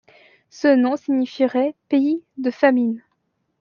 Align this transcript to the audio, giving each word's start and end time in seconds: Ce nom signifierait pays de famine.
Ce 0.49 0.67
nom 0.67 0.97
signifierait 0.97 1.75
pays 1.87 2.23
de 2.39 2.49
famine. 2.49 3.03